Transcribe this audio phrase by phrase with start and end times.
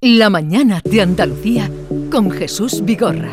[0.00, 1.68] La mañana de Andalucía
[2.08, 3.32] con Jesús Vigorra.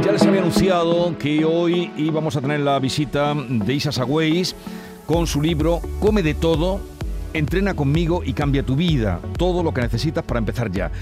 [0.00, 4.54] Ya les había anunciado que hoy íbamos a tener la visita de Isa Sagüeis
[5.06, 6.78] con su libro Come de todo,
[7.32, 9.18] entrena conmigo y cambia tu vida.
[9.36, 10.92] Todo lo que necesitas para empezar ya.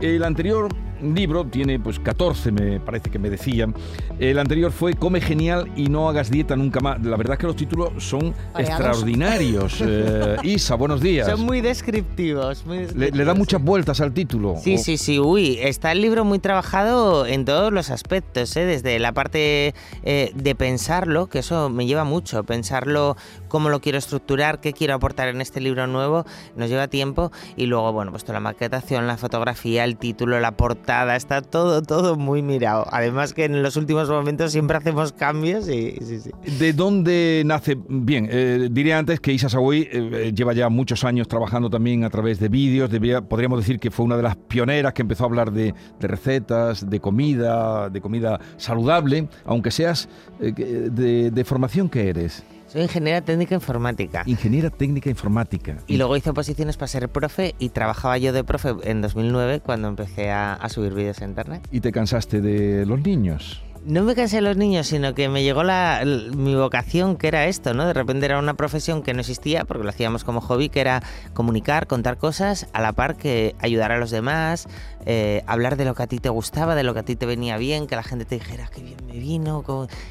[0.00, 0.68] El anterior
[1.02, 3.74] libro tiene pues 14, me parece que me decían.
[4.18, 7.02] El anterior fue Come genial y no hagas dieta nunca más.
[7.04, 9.78] La verdad es que los títulos son extraordinarios.
[9.80, 11.26] Eh, Isa, buenos días.
[11.26, 12.66] Son muy descriptivos.
[12.66, 14.56] Muy Le, descriptivos, le da muchas vueltas al título.
[14.62, 18.64] Sí, O- sí, sí, uy, está el libro muy trabajado en todos los aspectos, ¿eh?
[18.66, 23.16] desde la parte eh, de pensarlo, que eso me lleva mucho, pensarlo,
[23.48, 27.64] cómo lo quiero estructurar, qué quiero aportar en este libro nuevo, nos lleva tiempo, y
[27.66, 32.16] luego, bueno, pues toda la maquetación, la fotografía, el título, la portada, está todo, todo
[32.16, 32.86] muy mirado.
[32.90, 36.30] Además que en los últimos momentos siempre hacemos cambios y sí, sí.
[36.58, 37.76] ¿De dónde nace?
[37.88, 42.10] Bien, eh, diré antes que Isa Sagüey eh, lleva ya muchos años trabajando también a
[42.10, 42.90] través de vídeos.
[43.28, 47.00] Podríamos decir que fue una de las pioneras que empezó a hablar de, recetas, de
[47.00, 50.08] comida, de comida saludable, aunque seas
[50.40, 54.22] eh, de formación que eres, Soy ingeniera técnica informática.
[54.26, 55.78] ingeniera técnica informática.
[55.88, 59.88] Y luego hice oposiciones para ser profe y trabajaba yo de profe en 2009 cuando
[59.88, 61.66] empecé a, a subir vídeos a internet.
[61.72, 63.60] y te cansaste de los niños.
[63.86, 66.02] No me cansé de los niños, sino que me llegó la,
[66.36, 67.86] mi vocación, que era esto, ¿no?
[67.86, 71.02] De repente era una profesión que no existía, porque lo hacíamos como hobby, que era
[71.32, 74.68] comunicar, contar cosas, a la par que ayudar a los demás,
[75.06, 77.24] eh, hablar de lo que a ti te gustaba, de lo que a ti te
[77.24, 79.64] venía bien, que la gente te dijera que bien me vino,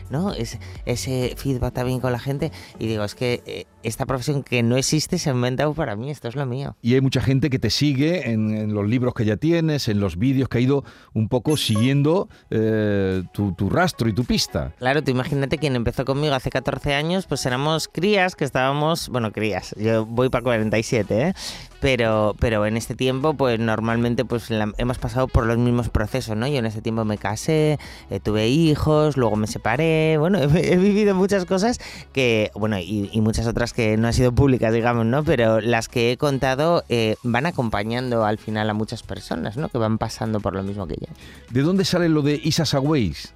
[0.10, 0.34] ¿no?
[0.34, 2.52] Ese, ese feedback también con la gente.
[2.80, 6.10] Y digo, es que eh, esta profesión que no existe se ha inventado para mí,
[6.10, 6.76] esto es lo mío.
[6.82, 10.00] Y hay mucha gente que te sigue en, en los libros que ya tienes, en
[10.00, 10.84] los vídeos que ha ido
[11.14, 14.72] un poco siguiendo eh, tu, tu rastro y tu pista.
[14.80, 19.34] Claro, tú imagínate quien empezó conmigo hace 14 años, pues éramos crías que estábamos, bueno,
[19.34, 21.34] crías, yo voy para 47, ¿eh?
[21.82, 26.36] Pero, pero en este tiempo, pues normalmente pues la- hemos pasado por los mismos procesos,
[26.38, 26.48] ¿no?
[26.48, 30.44] Yo en ese tiempo me casé, eh, tuve hijos, luego me separé, bueno, he,
[30.74, 31.80] he vivido muchas cosas
[32.14, 35.24] que, bueno, y, y muchas otras que no han sido públicas, digamos, ¿no?
[35.26, 39.68] Pero las que he contado eh, van acompañando al final a muchas personas, ¿no?
[39.68, 41.08] Que van pasando por lo mismo que yo.
[41.50, 43.34] ¿De dónde sale lo de Isa Sagüeis?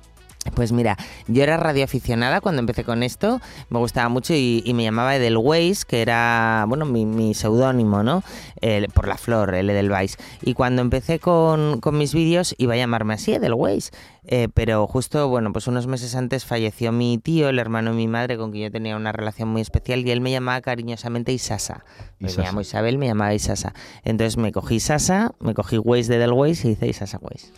[0.55, 3.39] Pues mira, yo era radioaficionada cuando empecé con esto,
[3.69, 8.23] me gustaba mucho y, y me llamaba Edelweiss, que era, bueno, mi, mi seudónimo, ¿no?
[8.59, 10.17] El- por la flor, el Edelweiss.
[10.41, 13.91] Y cuando empecé con, con mis vídeos iba a llamarme así, Edelweiss.
[14.25, 18.07] Eh, pero justo, bueno, pues unos meses antes falleció mi tío, el hermano de mi
[18.07, 21.83] madre, con quien yo tenía una relación muy especial, y él me llamaba cariñosamente Isasa.
[22.19, 22.41] Pues Isasa.
[22.41, 23.73] me llamo Isabel, me llamaba Isasa.
[24.03, 27.51] Entonces me cogí Isasa, me cogí Weiss de Edelweiss y hice Isasa Weiss.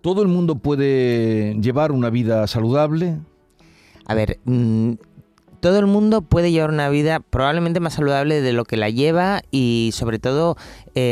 [0.00, 3.18] ¿Todo el mundo puede llevar una vida saludable?
[4.06, 4.92] A ver, mm,
[5.60, 9.42] todo el mundo puede llevar una vida probablemente más saludable de lo que la lleva
[9.50, 10.56] y sobre todo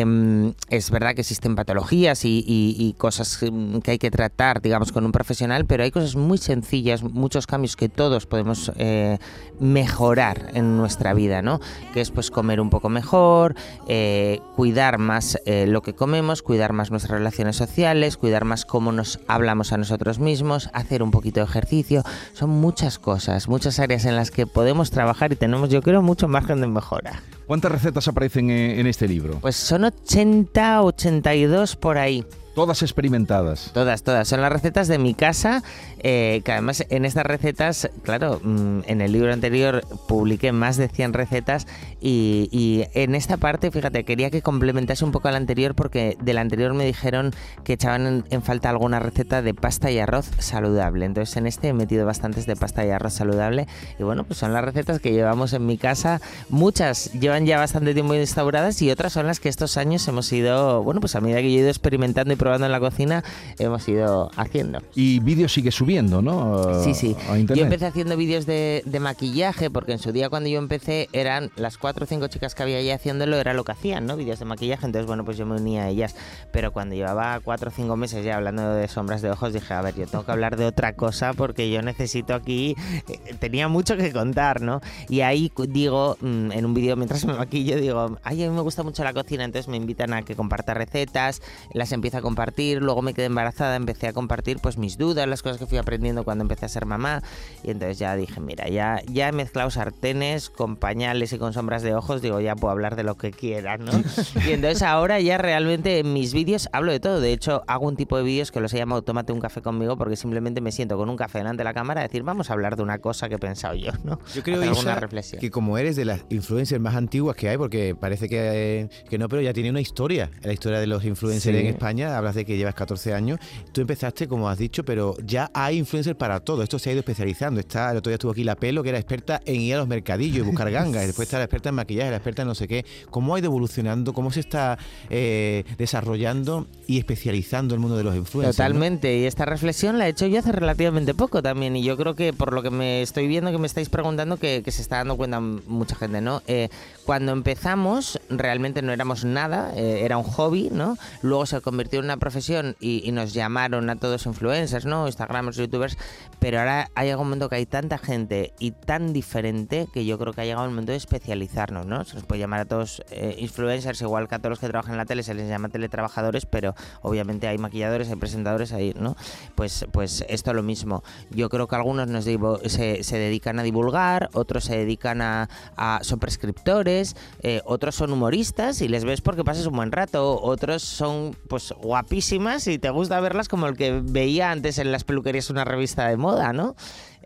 [0.01, 4.61] em, es verdad que existen patologías y, y- y cosas mm, que hay que tratar,
[4.61, 9.19] digamos, con un profesional, pero hay cosas muy sencillas, muchos cambios que todos podemos eh,
[9.61, 11.61] mejorar en nuestra vida, ¿no?
[11.95, 13.55] Que es pues comer un poco mejor,
[13.87, 18.93] eh, cuidar más eh, lo que comemos, cuidar más nuestras relaciones sociales, cuidar más cómo
[18.93, 22.03] nos hablamos a nosotros mismos, hacer un poquito de ejercicio.
[22.33, 26.27] Son muchas cosas, muchas áreas en las que podemos trabajar y tenemos, yo creo, mucho
[26.29, 27.23] margen de mejora.
[27.47, 29.39] ¿Cuántas recetas aparecen en, en este libro?
[29.41, 32.25] Pues son 80, 82 por ahí.
[32.57, 33.71] Todas experimentadas.
[33.75, 34.27] Todas, todas.
[34.27, 35.63] Son las recetas de mi casa,
[35.99, 40.89] eh, que además en estas recetas, claro, mm, en el libro anterior publiqué más de
[40.89, 41.67] 100 recetas
[42.01, 46.39] y, y en esta parte, fíjate, quería que complementase un poco al anterior porque del
[46.39, 51.05] anterior me dijeron que echaban en, en falta alguna receta de pasta y arroz saludable.
[51.05, 53.67] Entonces en este he metido bastantes de pasta y arroz saludable
[53.99, 56.23] y bueno, pues son las recetas que llevamos en mi casa.
[56.49, 60.83] Muchas llevan ya bastante tiempo instauradas y otras son las que estos años hemos ido,
[60.83, 63.25] bueno, pues a medida que yo he ido experimentando y probando en la cocina,
[63.59, 64.79] hemos ido haciendo.
[64.95, 66.81] Y vídeos sigue subiendo, ¿no?
[66.85, 67.17] Sí, sí.
[67.29, 67.37] A.
[67.39, 71.51] Yo empecé haciendo vídeos de, de maquillaje porque en su día cuando yo empecé eran
[71.57, 74.17] las cuatro o cinco chicas que había allí haciéndolo, era lo que hacían, ¿no?
[74.17, 76.15] Vídeos de maquillaje, entonces bueno, pues yo me unía a ellas.
[76.53, 79.83] Pero cuando llevaba cuatro o cinco meses ya hablando de sombras de ojos, dije, a
[79.83, 82.77] ver, yo tengo que hablar de otra cosa porque yo necesito aquí,
[83.09, 84.81] eh, tenía mucho que contar, ¿no?
[85.09, 88.63] Y ahí digo, mm, en un vídeo mientras me maquillo, digo, ay, a mí me
[88.63, 92.36] gusta mucho la cocina, entonces me invitan a que comparta recetas, las empiezo a compartir
[92.41, 95.79] compartir, luego me quedé embarazada, empecé a compartir pues mis dudas, las cosas que fui
[95.79, 97.23] aprendiendo cuando empecé a ser mamá
[97.65, 101.83] y entonces ya dije, mira, ya, ya he mezclado sartenes con pañales y con sombras
[101.83, 103.91] de ojos, digo, ya puedo hablar de lo que quiera, ¿no?
[104.47, 107.97] y entonces ahora ya realmente en mis vídeos hablo de todo, de hecho hago un
[107.97, 110.99] tipo de vídeos que los he llamado Tómate un café conmigo porque simplemente me siento
[110.99, 113.31] con un café delante de la cámara a decir, vamos a hablar de una cosa
[113.31, 114.21] que he pensado yo, ¿no?
[114.35, 115.41] Yo creo, Hacer Isa, reflexión.
[115.41, 119.29] que como eres de las influencers más antiguas que hay, porque parece que, que no,
[119.31, 121.51] pero ya tiene una historia, la historia de los influencers Sí.
[121.61, 123.39] en España, hablas de que llevas 14 años,
[123.73, 127.01] tú empezaste, como has dicho, pero ya hay influencers para todo, esto se ha ido
[127.01, 129.79] especializando, está, el otro día estuvo aquí la Pelo, que era experta en ir a
[129.79, 132.55] los mercadillos y buscar gangas, después está la experta en maquillaje, la experta en no
[132.55, 134.79] sé qué, cómo ha ido evolucionando, cómo se está
[135.11, 138.57] eh, desarrollando y especializando el mundo de los influencers.
[138.57, 142.15] Totalmente, y esta reflexión la he hecho yo hace relativamente poco también, y yo creo
[142.15, 144.97] que por lo que me estoy viendo que me estáis preguntando, que, que se está
[144.97, 146.43] dando cuenta mucha gente, ¿no?
[146.47, 146.69] Eh,
[147.05, 150.97] cuando empezamos realmente no éramos nada, eh, era un hobby, ¿no?
[151.23, 155.07] Luego se convirtió en una profesión y, y nos llamaron a todos influencers, ¿no?
[155.07, 155.99] Instagramers, youtubers,
[156.39, 160.19] pero ahora ha llegado un momento que hay tanta gente y tan diferente que yo
[160.19, 162.05] creo que ha llegado el momento de especializarnos, ¿no?
[162.05, 164.93] Se nos puede llamar a todos eh, influencers, igual que a todos los que trabajan
[164.93, 169.17] en la tele se les llama teletrabajadores, pero obviamente hay maquilladores, hay presentadores ahí, ¿no?
[169.55, 171.03] Pues, pues esto lo mismo.
[171.31, 176.01] Yo creo que algunos nos se, se dedican a divulgar, otros se dedican a, a
[176.03, 180.83] son prescriptores, eh, otros son humoristas y les ves porque pasas un buen rato, otros
[180.83, 185.49] son pues guapísimas y te gusta verlas como el que veía antes en las peluquerías
[185.49, 186.77] una revista de moda, ¿no?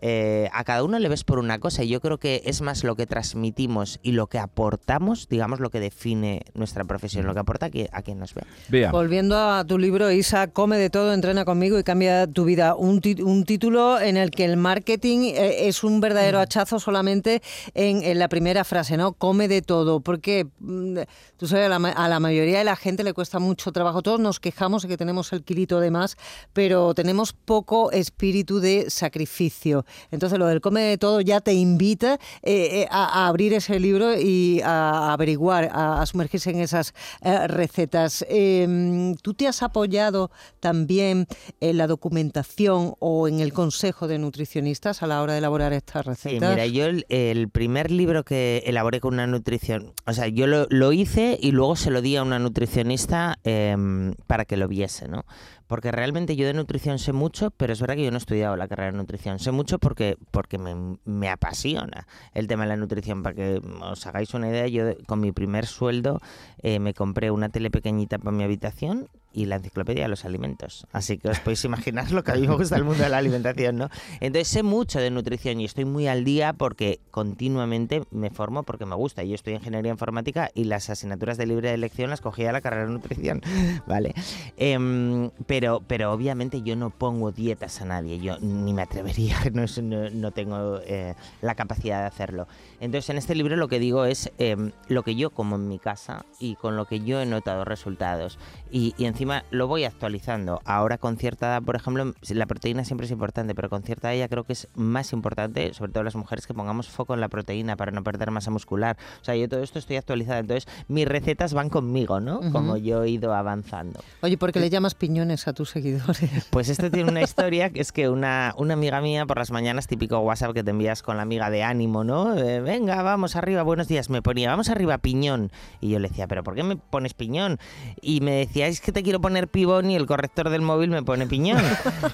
[0.01, 2.83] Eh, a cada uno le ves por una cosa y yo creo que es más
[2.83, 7.39] lo que transmitimos y lo que aportamos, digamos, lo que define nuestra profesión, lo que
[7.39, 8.41] aporta a quien, a quien nos ve.
[8.69, 8.91] Vea.
[8.91, 12.75] Volviendo a tu libro, Isa, Come de todo, entrena conmigo y cambia tu vida.
[12.75, 17.41] Un, título en el que el marketing eh, es un verdadero hachazo solamente
[17.73, 19.13] en, en la primera frase, ¿no?
[19.13, 19.99] Come de todo.
[19.99, 20.97] Porque mm,
[21.37, 24.01] tú sabes, a la, a la mayoría de la gente le cuesta mucho trabajo.
[24.01, 26.17] Todos nos quejamos de que tenemos el kilito de más,
[26.53, 29.85] pero tenemos poco espíritu de sacrificio.
[30.11, 33.79] Entonces, lo del come de todo ya te invita eh, eh, a, a abrir ese
[33.79, 38.25] libro y a averiguar, a, a sumergirse en esas eh, recetas.
[38.29, 41.27] Eh, ¿Tú te has apoyado también
[41.59, 46.03] en la documentación o en el consejo de nutricionistas a la hora de elaborar estas
[46.03, 46.49] Sí, recetas?
[46.51, 50.67] mira, yo el, el primer libro que elaboré con una nutrición, o sea, yo lo,
[50.69, 55.07] lo hice y luego se lo di a una nutricionista em, para que lo viese,
[55.07, 55.25] ¿no?
[55.67, 58.57] Porque realmente yo de nutrición sé mucho, pero es verdad que yo no he estudiado
[58.57, 59.39] la carrera de nutrición.
[59.39, 63.23] Sé mucho porque, porque me, me apasiona el tema de la nutrición.
[63.23, 66.21] Para que os hagáis una idea, yo con mi primer sueldo
[66.59, 70.87] eh, me compré una tele pequeñita para mi habitación y la enciclopedia de los alimentos.
[70.91, 73.17] Así que os podéis imaginar lo que a mí me gusta el mundo de la
[73.17, 73.89] alimentación, ¿no?
[74.19, 78.85] Entonces sé mucho de nutrición y estoy muy al día porque continuamente me formo porque
[78.85, 79.23] me gusta.
[79.23, 82.61] Yo estoy en ingeniería informática y las asignaturas de libre elección las cogí a la
[82.61, 83.41] carrera de nutrición,
[83.87, 84.13] ¿vale?
[84.57, 89.65] Em, pero, pero obviamente yo no pongo dietas a nadie, yo ni me atrevería, no,
[89.81, 92.47] no, no tengo eh, la capacidad de hacerlo.
[92.79, 95.79] Entonces en este libro lo que digo es em, lo que yo como en mi
[95.79, 98.39] casa y con lo que yo he notado resultados.
[98.71, 100.61] Y, y encima lo voy actualizando.
[100.65, 104.21] Ahora con cierta edad, por ejemplo, la proteína siempre es importante, pero con cierta edad
[104.21, 107.29] ya creo que es más importante, sobre todo las mujeres, que pongamos foco en la
[107.29, 108.97] proteína para no perder masa muscular.
[109.21, 110.39] O sea, yo todo esto estoy actualizada.
[110.39, 112.41] Entonces mis recetas van conmigo, ¿no?
[112.51, 113.99] Como yo he ido avanzando.
[114.21, 116.47] Oye, ¿por qué le llamas piñones a tus seguidores?
[116.49, 119.85] Pues esto tiene una historia que es que una, una amiga mía por las mañanas,
[119.85, 122.35] típico WhatsApp que te envías con la amiga de ánimo, ¿no?
[122.39, 124.09] Eh, venga, vamos arriba, buenos días.
[124.09, 125.51] Me ponía, vamos arriba, piñón.
[125.79, 127.59] Y yo le decía, ¿pero por qué me pones piñón?
[128.01, 131.03] Y me decía, es que te quiero poner pibón y el corrector del móvil me
[131.03, 131.61] pone piñón.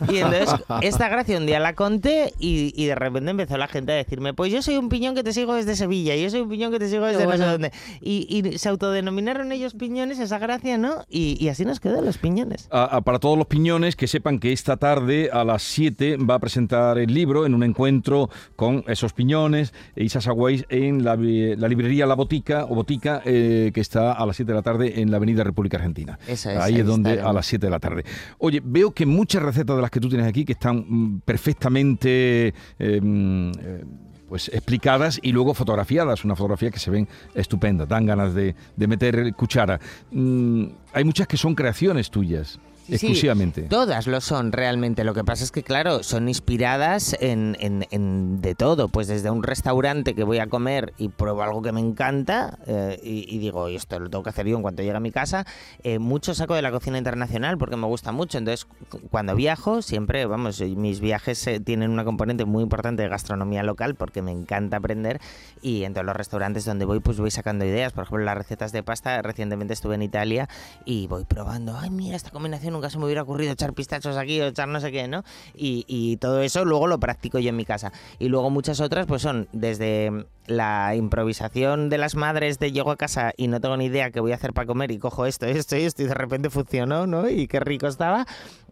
[0.09, 0.49] Y entonces,
[0.81, 4.33] esta gracia un día la conté y, y de repente empezó la gente a decirme,
[4.33, 6.79] pues yo soy un piñón que te sigo desde Sevilla, yo soy un piñón que
[6.79, 7.51] te sigo desde no sé bueno.
[7.51, 7.71] dónde.
[8.01, 11.03] Y, y se autodenominaron ellos piñones, esa gracia, ¿no?
[11.09, 12.67] Y, y así nos quedó los piñones.
[12.71, 16.35] A- a- para todos los piñones que sepan que esta tarde a las 7 va
[16.35, 21.15] a presentar el libro en un encuentro con esos piñones, e Isa Sagüeis en la,
[21.15, 24.61] bi- la librería La Botica o Botica eh, que está a las 7 de la
[24.61, 26.17] tarde en la Avenida República Argentina.
[26.27, 28.03] Eso es, ahí ahí es donde a las 7 de la tarde.
[28.39, 32.53] Oye, veo que muchas recetas de las que tú tienes aquí que están mm, perfectamente
[32.79, 33.83] mm, eh,
[34.27, 38.87] pues explicadas y luego fotografiadas, una fotografía que se ven estupenda, dan ganas de, de
[38.87, 39.79] meter cuchara.
[40.11, 43.63] Mm, hay muchas que son creaciones tuyas, Sí, exclusivamente.
[43.63, 45.03] Todas lo son realmente.
[45.03, 48.87] Lo que pasa es que, claro, son inspiradas en, en- en de todo.
[48.87, 52.99] Pues desde un restaurante que voy a comer y pruebo algo que me encanta eh,
[53.03, 55.11] y, y digo, "Y esto lo tengo que hacer yo en cuanto llegue a mi
[55.11, 55.45] casa.
[55.83, 58.37] Eh, mucho saco de la cocina internacional porque me gusta mucho.
[58.37, 63.03] Entonces, cu- cuando viajo, siempre, vamos, eh, mis viajes eh, tienen una componente muy importante
[63.03, 65.19] de gastronomía local porque me encanta aprender.
[65.61, 67.91] Y en todos los restaurantes donde voy, pues voy sacando ideas.
[67.91, 69.21] Por ejemplo, las recetas de pasta.
[69.21, 70.47] Recientemente estuve en Italia
[70.85, 71.77] y voy probando.
[71.77, 74.79] Ay, mira, esta combinación nunca se me hubiera ocurrido echar pistachos aquí o echar no
[74.79, 75.23] sé qué, ¿no?
[75.55, 77.91] Y, y todo eso luego lo practico yo en mi casa.
[78.19, 82.95] Y luego muchas otras pues son desde la improvisación de las madres de llego a
[82.95, 85.45] casa y no tengo ni idea qué voy a hacer para comer y cojo esto,
[85.45, 87.27] esto y esto y de repente funcionó, ¿no?
[87.29, 88.25] Y qué rico estaba.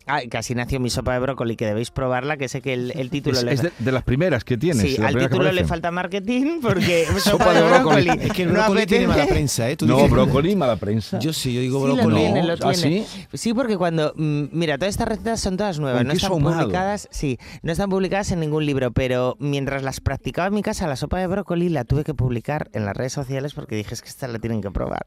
[0.08, 3.10] Ah, casi nació mi sopa de brócoli, que debéis probarla, que sé que el, el
[3.10, 3.38] título...
[3.38, 4.82] Es, le- es de, de las primeras que tienes.
[4.96, 8.10] Sí, al título le falta marketing porque Sopa de brócoli.
[8.22, 9.76] Es que el no brócoli tiene mala prensa, ¿eh?
[9.76, 11.18] Tú No, dices- brócoli, mala prensa.
[11.20, 12.16] Yo sí, yo digo Sí, lo brócoli.
[12.18, 13.06] tiene, No, lo ¿ah, tiene.
[13.06, 13.26] sí?
[13.34, 14.14] Sí, porque cuando.
[14.16, 16.60] mm, Mira, todas estas recetas son todas nuevas, ¿Con no están ahumado?
[16.62, 17.08] publicadas.
[17.12, 20.96] Sí, no están publicadas en ningún libro, pero mientras las practicaba en mi casa, la
[20.96, 24.10] sopa de brócoli la tuve que publicar en las redes sociales porque dije es que
[24.10, 25.06] esta la tienen que probar.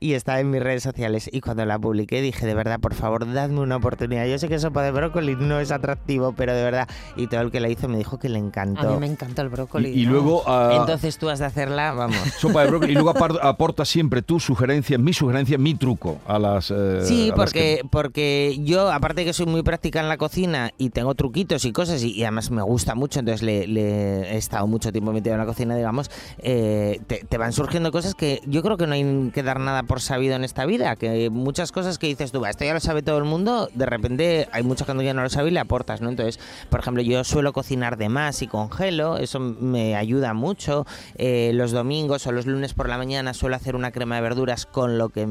[0.00, 1.28] Y está en mis redes sociales.
[1.30, 4.26] Y cuando la publiqué dije, de verdad, por favor, dadme una oportunidad.
[4.26, 6.88] Yo sé que sopa de brócoli no es atractivo, pero de verdad.
[7.16, 8.90] Y todo el que la hizo me dijo que le A encantó.
[8.92, 10.02] mí me encanta el Y, brócoli.
[10.02, 10.12] y ¿no?
[10.12, 12.16] luego ah, Entonces tú has de hacerla, vamos.
[12.40, 13.10] sopa de brócoli y luego
[13.42, 16.70] aportas siempre tu sugerencia, mi sugerencia, mi truco a las.
[16.70, 20.16] eh, Sí, a las porque, porque yo, aparte de que soy muy práctica en la
[20.16, 24.22] cocina y tengo truquitos y cosas, y, y además me gusta mucho, entonces le, le
[24.32, 28.14] he estado mucho tiempo metido en la cocina, digamos, eh, te, te van surgiendo cosas
[28.14, 31.30] que yo creo que no hay que dar nada por sabido en esta vida, que
[31.30, 34.27] muchas cosas que dices tú, "Va, esto ya lo sabe todo el mundo, de repente
[34.52, 36.08] hay mucha gente que no lo sabe y le aportas, ¿no?
[36.10, 36.38] Entonces,
[36.70, 40.86] por ejemplo, yo suelo cocinar de más y congelo, eso me ayuda mucho.
[41.16, 44.66] Eh, los domingos o los lunes por la mañana suelo hacer una crema de verduras
[44.66, 45.26] con lo que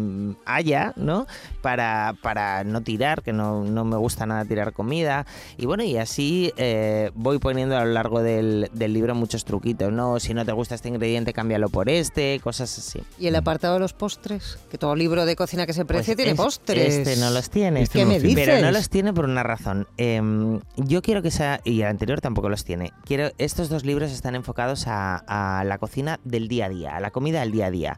[0.46, 1.28] haya, ¿no?
[1.62, 5.26] Para, para no tirar, que no, no me gusta nada tirar comida.
[5.58, 9.92] Y bueno, y así eh, voy poniendo a lo largo del, del libro muchos truquitos,
[9.92, 10.20] ¿no?
[10.20, 13.02] Si no te gusta este ingrediente, cámbialo por este, cosas así.
[13.20, 16.18] Y el apartado de los postres, que todo libro de cocina que se precie Pues
[16.18, 16.96] tiene es- postres.
[16.96, 17.82] Este no los tiene.
[17.82, 18.36] Este ¿Qué no me los tiene.
[18.42, 18.56] dices?
[18.56, 19.88] Pero no los tiene por una razón.
[19.98, 22.92] Em, yo quiero que sea, y el anterior tampoco los tiene.
[23.06, 27.12] Quiero, estos dos libros están enfocados a, la cocina del día a día, a la
[27.12, 27.98] comida del día a día.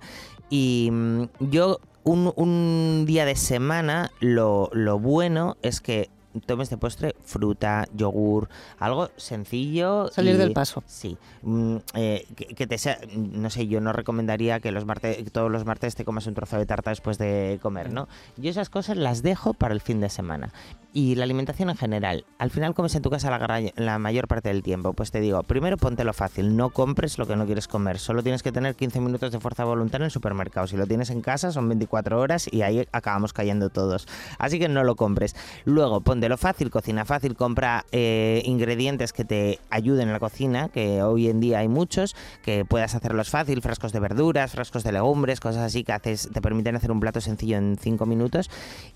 [0.50, 6.10] Y mm, yo un, día de semana lo bueno es que
[6.45, 10.09] tomes de postre fruta, yogur, algo sencillo.
[10.12, 10.83] Salir y- del paso.
[10.86, 15.31] Sí, mm, eh, que, que te sea, no sé, yo no recomendaría que los martes,
[15.31, 18.07] todos los martes te comas un trozo de tarta después de comer, ¿no?
[18.38, 20.51] Yo esas cosas las dejo para el fin de semana.
[20.91, 24.50] Y la alimentación en general, al final comes en tu casa la, la mayor parte
[24.50, 24.93] del tiempo.
[24.93, 28.00] Pues te digo, primero póntelo fácil, no compres lo que no quieres comer.
[28.00, 30.65] Solo tienes que tener 15 minutos de fuerza voluntaria en el supermercado.
[30.65, 34.07] Si lo tienes en casa son 24 horas y ahí acabamos cayendo todos.
[34.39, 35.36] Así que no lo compres.
[35.63, 41.02] Luego, póntelo fácil, cocina fácil, compra eh, ingredientes que te ayuden en la cocina, que
[41.02, 45.40] hoy en día hay muchos, que puedas hacerlos fácil, frascos de verduras, frascos de legumbres,
[45.40, 48.50] cosas así que haces, te permiten hacer un plato sencillo en 5 minutos.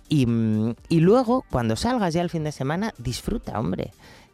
[0.10, 3.92] Y, mm, y luego, cuando salgas ya el fin de semana, disfruta, hombre.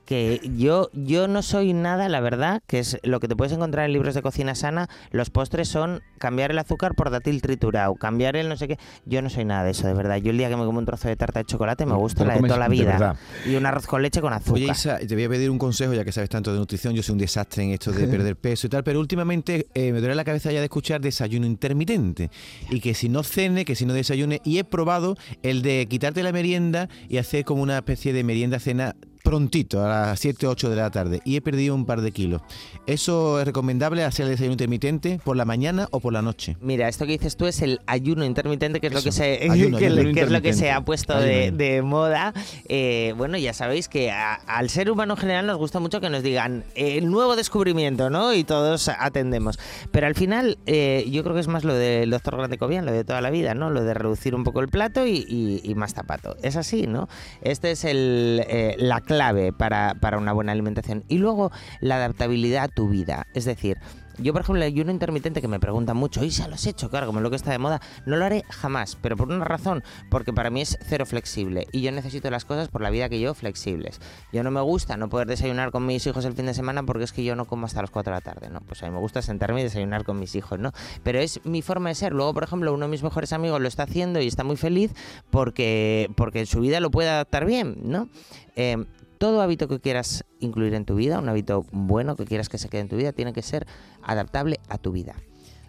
[0.10, 3.86] Que yo, yo no soy nada, la verdad, que es lo que te puedes encontrar
[3.86, 4.90] en libros de cocina sana.
[5.12, 8.80] Los postres son cambiar el azúcar por dátil triturado, cambiar el no sé qué.
[9.06, 10.18] Yo no soy nada de eso, de verdad.
[10.18, 12.34] Yo el día que me como un trozo de tarta de chocolate me gusta la
[12.34, 13.18] de toda la vida.
[13.46, 14.56] y un arroz con leche con azúcar.
[14.56, 16.96] Oye, Isa, te voy a pedir un consejo, ya que sabes tanto de nutrición.
[16.96, 20.00] Yo soy un desastre en esto de perder peso y tal, pero últimamente eh, me
[20.00, 22.32] duele la cabeza ya de escuchar desayuno intermitente.
[22.72, 24.42] Y que si no cene, que si no desayune.
[24.44, 28.96] Y he probado el de quitarte la merienda y hacer como una especie de merienda-cena
[29.24, 31.22] prontito, a las 7 o 8 de la tarde.
[31.26, 32.42] Y he perdido un par de kilos.
[32.86, 36.58] ¿Eso es recomendable hacer el desayuno intermitente por la mañana o por la noche?
[36.62, 39.78] Mira, esto que dices tú es el ayuno intermitente, que es lo que se, ayuno,
[39.78, 42.34] que, ayuno que es lo que se ha puesto de, moda.
[42.68, 46.10] Eh, bueno, ya sabéis que a- al ser humano en general nos gusta mucho que
[46.10, 48.34] nos digan eh, el nuevo descubrimiento, ¿no?
[48.34, 49.60] Y todos atendemos.
[49.92, 52.92] Pero al final, eh, yo creo que es más lo del doctor Grande Cobian, lo
[52.92, 53.70] de toda la vida, ¿no?
[53.70, 56.36] Lo de reducir un poco el plato y, y- y más tapato.
[56.42, 57.08] Es así, ¿no?
[57.42, 58.44] Este es el,
[58.78, 61.04] la clave para, para una buena alimentación.
[61.08, 61.52] Y luego
[61.82, 63.26] la adaptabilidad a tu vida.
[63.34, 63.80] Es decir,
[64.22, 66.90] yo, por ejemplo, el ayuno intermitente que me preguntan mucho, ¿y se lo has hecho?
[66.90, 69.82] Claro, como lo que está de moda, no lo haré jamás, pero por una razón,
[70.10, 73.20] porque para mí es cero flexible y yo necesito las cosas por la vida que
[73.20, 74.02] yo flexibles.
[74.34, 77.06] Yo no me gusta no poder desayunar con mis hijos el fin de semana porque
[77.06, 78.60] es que yo no como hasta las 4 de la tarde, ¿no?
[78.60, 80.74] Pues a mí me gusta sentarme y desayunar con mis hijos, ¿no?
[81.02, 82.12] Pero es mi forma de ser.
[82.12, 84.92] Luego, por ejemplo, uno de mis mejores amigos lo está haciendo y está muy feliz
[85.30, 88.10] porque, porque en su vida lo puede adaptar bien, ¿no?
[88.58, 88.86] Eh,
[89.20, 92.70] todo hábito que quieras incluir en tu vida, un hábito bueno que quieras que se
[92.70, 93.68] quede en tu vida, tiene que ser
[94.02, 95.16] adaptable a tu vida.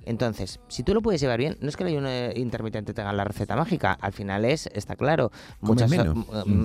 [0.06, 3.24] Entonces, si tú lo puedes llevar bien, no es que el ayuno intermitente tenga la
[3.24, 5.30] receta mágica, al final es, está claro,
[5.60, 5.92] muchas,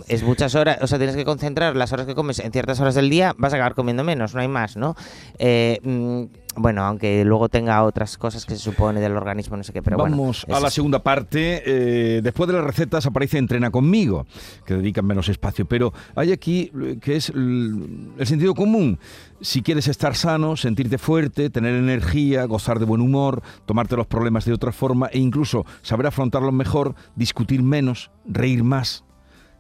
[0.07, 2.95] es muchas horas, o sea, tienes que concentrar las horas que comes en ciertas horas
[2.95, 4.95] del día, vas a acabar comiendo menos, no hay más, ¿no?
[5.37, 6.23] Eh, mm,
[6.57, 9.97] bueno, aunque luego tenga otras cosas que se supone del organismo, no sé qué, pero
[9.97, 10.15] bueno.
[10.17, 11.63] Vamos a la segunda parte.
[11.65, 14.25] Eh, después de las recetas aparece Entrena conmigo,
[14.65, 15.65] que dedican menos espacio.
[15.65, 18.99] Pero hay aquí eh, que es el sentido común.
[19.41, 24.45] Si quieres estar sano, sentirte fuerte, tener energía, gozar de buen humor, tomarte los problemas
[24.45, 29.03] de otra forma e incluso saber afrontarlos mejor, discutir menos, reír más.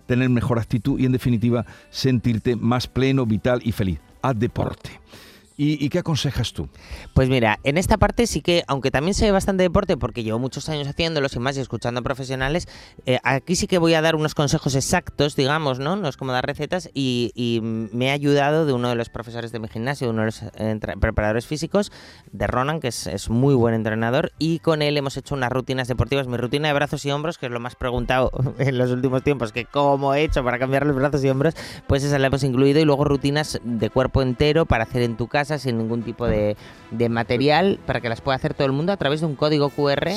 [0.05, 3.99] tener mejor actitud y en definitiva sentirte más pleno, vital y feliz.
[4.21, 5.01] Haz deporte.
[5.57, 6.67] ¿Y, qué aconsejas tú?
[7.13, 10.67] Pues mira, en esta parte sí que, aunque también sé bastante deporte, porque llevo muchos
[10.67, 12.67] años haciéndolo, sin más, y escuchando a profesionales,
[13.05, 15.95] eh, aquí sí que voy a dar unos consejos exactos, digamos, ¿no?
[15.95, 17.31] No es como dar recetas, y,
[17.63, 20.43] me ha ayudado de uno de los profesores de mi gimnasio, uno de los
[20.99, 21.91] preparadores físicos,
[22.33, 26.27] de Ronan, que es, muy buen entrenador, y con él hemos hecho unas rutinas deportivas.
[26.27, 29.53] Mi rutina de brazos y hombros, que es lo más preguntado en los últimos tiempos,
[29.53, 31.53] que cómo he hecho para cambiar los brazos y hombros,
[31.87, 35.27] pues esa la hemos incluido, y luego rutinas de cuerpo entero para hacer en tu
[35.27, 36.55] casa sin ningún tipo de,
[37.09, 40.09] material para que las pueda hacer todo el mundo a través de un código QR.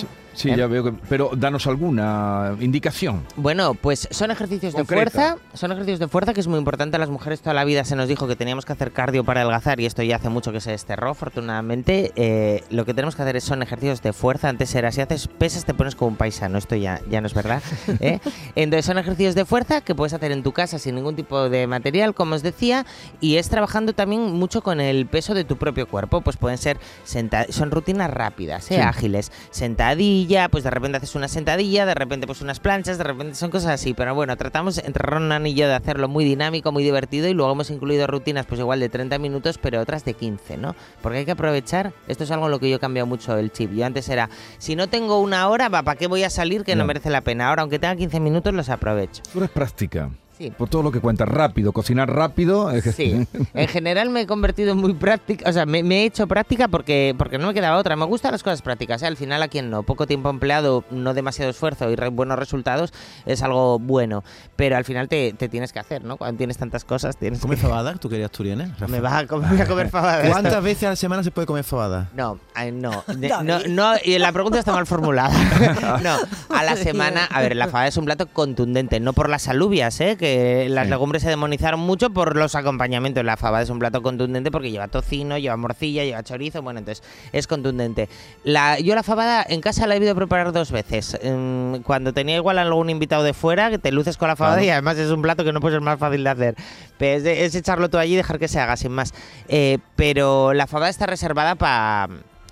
[0.45, 0.92] Ya veo que.
[1.09, 3.25] Pero danos alguna indicación.
[3.37, 5.37] Bueno, pues son ejercicios de fuerza.
[5.54, 6.97] Son ejercicios de fuerza que es muy importante.
[6.97, 9.40] A las mujeres toda la vida se nos dijo que teníamos que hacer cardio para
[9.40, 12.12] adelgazar y esto ya hace mucho que se desterró, afortunadamente.
[12.16, 14.49] Eh, lo que tenemos que hacer son ejercicios de fuerza.
[14.49, 16.59] Antes era si haces pesas te pones como un paisano.
[16.59, 17.62] Esto ya, ya no es verdad.
[18.00, 18.21] ¿eh?
[18.54, 21.66] Entonces son ejercicios de fuerza que puedes hacer en tu casa sin ningún tipo de
[21.66, 22.87] material, como os decía,
[23.21, 26.21] y es trabajando también mucho con el peso de tu propio cuerpo.
[26.21, 28.80] Pues pueden ser son rutinas rápidas, ¿eh?
[28.80, 29.33] ágiles.
[29.50, 33.51] Sentadillas pues de repente haces una sentadilla, de repente pues unas planchas, de repente son
[33.51, 33.95] cosas así.
[33.95, 37.53] Pero bueno, tratamos entre Ronan y yo de hacerlo muy dinámico, muy divertido y luego
[37.53, 40.77] hemos incluido rutinas pues igual de 30 minutos, pero otras de 15, ¿no?
[41.01, 43.51] Porque hay que aprovechar, esto es algo en lo que yo he cambiado mucho el
[43.53, 43.73] chip.
[43.73, 46.85] Yo antes era, si no tengo una hora, ¿para qué voy a salir que no,
[46.85, 47.49] merece la pena?
[47.49, 49.23] Ahora, aunque tenga 15 minutos, los aprovecho.
[49.33, 50.11] Tú eres práctica.
[50.57, 52.71] Por todo lo que cuentas, rápido, cocinar rápido.
[52.92, 56.68] Sí, en general me he convertido en muy práctica, o sea, me, he hecho práctica
[56.68, 57.97] porque, porque no me quedaba otra.
[57.97, 59.07] Me gustan las cosas prácticas, ¿eh?
[59.07, 59.83] al final a quien no.
[59.83, 62.92] Poco tiempo empleado, no demasiado esfuerzo y buenos resultados
[63.26, 64.25] es algo bueno.
[64.57, 66.16] Pero al final te, tienes que hacer, ¿no?
[66.16, 67.95] Cuando tienes tantas cosas tienes ¿Comes fabada?
[67.95, 68.76] ¿Tú querías turiana?
[68.88, 70.30] Me vas a comer, a comer fabada.
[70.30, 72.11] ¿Cuántas veces a la semana se puede comer fabada?
[72.14, 72.38] No,
[72.73, 73.04] no,
[73.42, 75.99] no, no, y la pregunta está mal formulada.
[76.02, 76.16] no,
[76.54, 80.00] a la semana, a ver, la fabada es un plato contundente, no por las alubias,
[80.00, 80.16] ¿eh?
[80.16, 80.28] Que
[80.69, 83.25] las legumbres se demonizaron mucho por los acompañamientos.
[83.25, 87.05] La fabada es un plato contundente porque lleva tocino, lleva morcilla, lleva chorizo, bueno, entonces
[87.33, 88.09] es contundente.
[88.45, 91.19] La, yo la fabada en casa la he ido preparar dos veces.
[91.23, 94.71] Em, cuando tenía igual algún invitado de fuera, que te luces con la fabada y
[94.71, 96.55] además es un plato que no puede ser más fácil de hacer.
[96.99, 99.13] Pues es, echarlo todo allí y dejar que se haga sin más.
[99.49, 102.09] Eh, pero la fabada está reservada para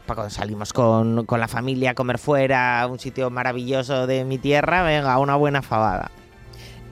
[0.07, 4.83] cuando salimos con, con, la familia a comer fuera, un sitio maravilloso de mi tierra,
[4.83, 6.11] venga, una buena fabada.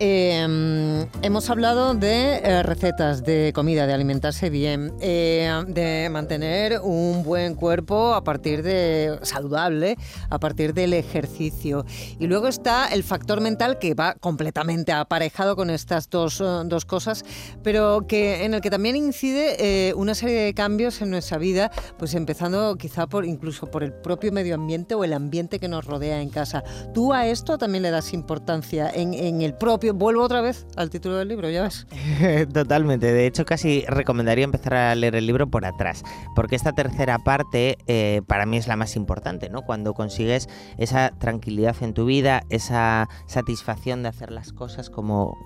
[0.01, 7.23] Em, hemos hablado de eh, recetas de comida, de alimentarse bien, eh, de mantener un
[7.23, 9.97] buen cuerpo a partir de saludable,
[10.31, 11.87] a partir del ejercicio.
[12.19, 16.85] Y luego está el factor mental que va completamente aparejado con estas dos, eh, dos
[16.87, 17.25] cosas,
[17.63, 22.15] pero que en el que también incide una serie de cambios en nuestra vida, pues
[22.15, 26.21] empezando quizá por incluso por el propio medio ambiente o el ambiente que nos rodea
[26.21, 26.65] en casa.
[26.93, 30.91] Tú a esto también le das importancia en, en el propio vuelvo otra vez al
[30.91, 31.87] título del libro, ya ves.
[32.53, 33.13] Totalmente.
[33.13, 36.03] De hecho, casi recomendaría empezar a leer el libro por atrás,
[36.35, 39.63] porque esta tercera parte eh, para mí es la más importante, ¿no?
[39.63, 45.37] Cuando consigues esa tranquilidad en tu vida, esa satisfacción de hacer las cosas como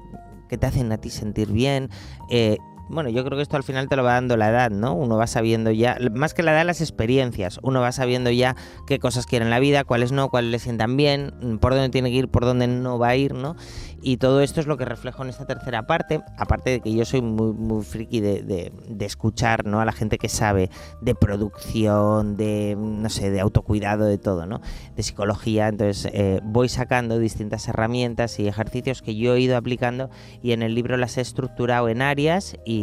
[0.49, 1.91] que te hacen a ti sentir bien.
[2.31, 2.57] Eh,
[2.89, 4.95] bueno, yo creo que esto al final te lo va dando la edad, ¿no?
[4.95, 7.59] Uno va sabiendo ya, más que la edad, las experiencias.
[7.63, 10.97] Uno va sabiendo ya qué cosas quiere en la vida, cuáles no, cuáles le sientan
[10.97, 13.57] bien, por dónde tiene que ir, por dónde no va a ir, ¿no?
[14.01, 17.05] Y todo esto es lo que reflejo en esta tercera parte, aparte de que yo
[17.05, 19.81] soy muy, muy friki de, escuchar ¿no?
[19.81, 20.71] a la gente que sabe
[21.01, 24.61] de producción, de, no sé, de autocuidado, de todo, ¿no?
[24.95, 30.11] De psicología, entonces eh, voy sacando distintas herramientas y ejercicios que yo he ido aplicando
[30.43, 32.78] y en el libro las he estructurado en áreas y,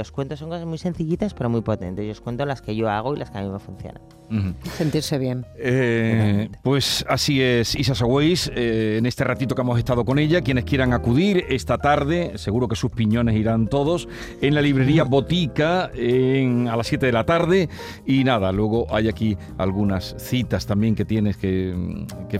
[0.00, 2.88] os cuento, son cosas muy sencillitas pero muy potentes, y os cuento las que yo
[2.88, 4.02] hago y las que a mí me funcionan.
[4.76, 5.46] Sentirse bien.
[5.58, 10.42] Eh, pues así es, Isa Sagüeis, eh, en este ratito que hemos estado con ella,
[10.42, 14.08] quienes quieran acudir esta tarde, seguro que sus piñones irán todos,
[14.40, 17.68] en la librería Botica a las 7 de la tarde.
[18.06, 21.74] Y nada, luego hay aquí algunas citas también que tienes que,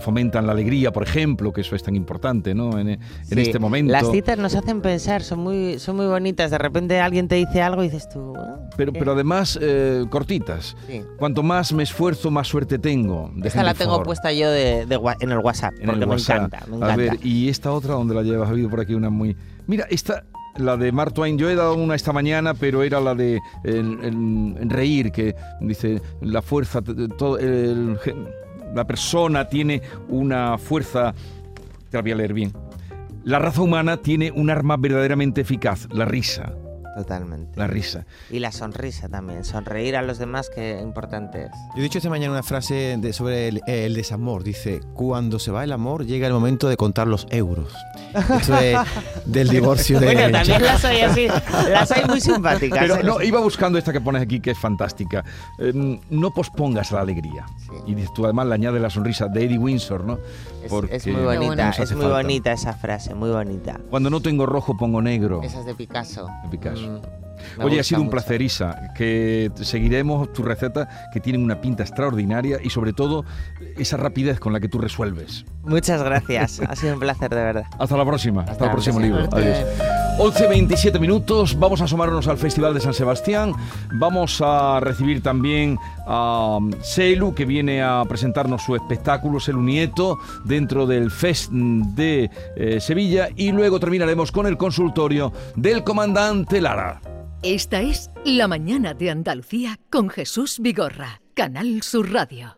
[0.01, 2.77] fomentan la alegría, por ejemplo, que eso es tan importante ¿no?
[2.77, 3.91] en, este momento.
[3.91, 6.51] Las citas nos hacen pensar, son muy, son muy bonitas.
[6.51, 8.33] De repente alguien te dice algo y dices tú.
[8.37, 10.75] Ah, pero, pero además eh, cortitas.
[11.17, 13.31] Cuanto más me esfuerzo, más suerte tengo.
[13.43, 14.81] Esta la tengo puesta yo de,
[15.19, 16.65] en el WhatsApp, porque me encanta.
[16.81, 18.49] A ver, y esta otra, donde la llevas?
[18.49, 19.35] Ha habido por aquí una muy...
[19.67, 20.25] Mira, esta,
[20.57, 23.39] la de Mark Twain, yo he dado una esta mañana, pero era la de
[24.67, 31.13] reír, que dice, la fuerza, todo, la persona tiene una fuerza,
[31.89, 32.53] te la voy a leer bien.
[33.23, 36.53] La raza humana tiene un arma verdaderamente eficaz, la risa.
[36.95, 37.59] Totalmente.
[37.59, 38.05] La risa.
[38.31, 39.43] Y la sonrisa también.
[39.43, 41.51] Sonreír a los demás, que importante es.
[41.75, 44.43] Yo he dicho esta mañana una frase de- sobre el, el desamor.
[44.43, 47.73] Dice, cuando se va el amor llega el momento de contar los euros.
[48.13, 48.77] Esto es
[49.25, 50.05] del divorcio de...
[50.13, 51.27] Bueno, también las hay así.
[51.69, 52.79] Las hay muy simpáticas.
[52.79, 55.23] Pero no, iba buscando esta que pones aquí, que es fantástica.
[55.59, 57.45] Eh, no pospongas la alegría.
[57.59, 57.73] Sí.
[57.87, 60.17] Y dices tú, además, le añades la sonrisa de Eddie Windsor, ¿no?
[60.63, 62.17] Es, Porque es muy bonita, es muy falta.
[62.21, 63.79] bonita esa frase, muy bonita.
[63.89, 65.41] Cuando no tengo rojo, pongo negro.
[65.43, 66.27] Esa es de Picasso.
[66.43, 66.84] De Picasso.
[66.89, 66.99] Mm,
[67.57, 71.83] me Oye, ha sido un placer, Isa, que seguiremos tus recetas que tienen una pinta
[71.83, 73.23] extraordinaria y sobre todo
[73.77, 75.45] esa rapidez con la que tú resuelves.
[75.63, 76.59] Muchas gracias.
[76.61, 77.63] Ha sido un placer, de verdad.
[77.79, 79.21] Hasta la próxima, hasta, Hasta el próximo próxima.
[79.21, 79.37] libro.
[79.37, 79.57] Adiós.
[80.17, 83.51] 11.27 minutos, vamos a asomarnos al Festival de San Sebastián.
[83.99, 90.19] Vamos a recibir también a um, Selu, que viene a presentarnos su espectáculo, Selu Nieto,
[90.43, 93.29] dentro del Fest de eh, Sevilla.
[93.35, 97.01] Y luego terminaremos con el consultorio del comandante Lara.
[97.43, 102.55] Esta es La Mañana de Andalucía con Jesús Vigorra, Canal Sur Radio.